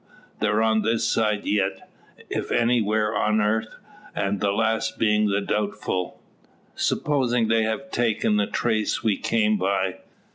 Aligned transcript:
They're 0.39 0.63
on 0.63 0.81
this 0.81 1.07
side 1.07 1.45
yit, 1.45 1.79
if 2.27 2.49
anywhar 2.51 3.15
on 3.15 3.39
airth; 3.39 3.75
the 4.15 4.51
last 4.51 4.97
bein' 4.97 5.27
the 5.27 5.41
doubtful." 5.41 6.19
"Supposin' 6.73 7.47
they've 7.49 7.91
taken 7.91 8.37
the 8.37 8.47
trace 8.47 9.03
we 9.03 9.15
came 9.17 9.57
by? 9.57 9.97